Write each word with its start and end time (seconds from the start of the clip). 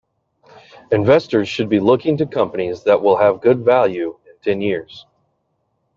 Investors 0.91 1.47
should 1.47 1.69
be 1.69 1.79
looking 1.79 2.17
to 2.17 2.25
companies 2.25 2.85
that 2.85 3.03
will 3.03 3.17
have 3.17 3.39
good 3.39 3.63
value 3.63 4.17
in 4.25 4.33
ten 4.41 4.59
years. 4.59 5.05